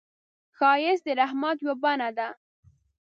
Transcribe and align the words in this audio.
ښایست 0.57 1.03
د 1.05 1.07
رحمت 1.19 1.57
یو 1.65 1.73
بڼه 1.83 2.09
ده 2.17 2.27